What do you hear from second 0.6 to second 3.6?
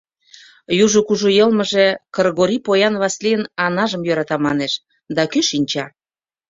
Южо кужу йылмыже «Кыргорий поян Васлийын